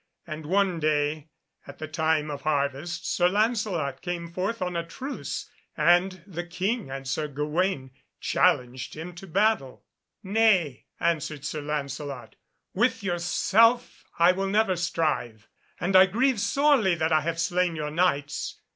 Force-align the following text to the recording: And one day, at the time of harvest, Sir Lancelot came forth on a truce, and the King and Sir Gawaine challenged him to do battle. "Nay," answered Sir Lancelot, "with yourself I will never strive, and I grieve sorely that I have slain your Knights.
And 0.25 0.47
one 0.47 0.79
day, 0.79 1.29
at 1.67 1.77
the 1.77 1.87
time 1.87 2.31
of 2.31 2.41
harvest, 2.41 3.05
Sir 3.07 3.29
Lancelot 3.29 4.01
came 4.01 4.27
forth 4.33 4.59
on 4.59 4.75
a 4.75 4.83
truce, 4.83 5.47
and 5.77 6.23
the 6.25 6.43
King 6.43 6.89
and 6.89 7.07
Sir 7.07 7.27
Gawaine 7.27 7.91
challenged 8.19 8.95
him 8.95 9.13
to 9.13 9.27
do 9.27 9.31
battle. 9.31 9.85
"Nay," 10.23 10.87
answered 10.99 11.45
Sir 11.45 11.61
Lancelot, 11.61 12.35
"with 12.73 13.03
yourself 13.03 14.03
I 14.17 14.31
will 14.31 14.47
never 14.49 14.75
strive, 14.75 15.47
and 15.79 15.95
I 15.95 16.07
grieve 16.07 16.39
sorely 16.39 16.95
that 16.95 17.11
I 17.13 17.21
have 17.21 17.39
slain 17.39 17.75
your 17.75 17.91
Knights. 17.91 18.59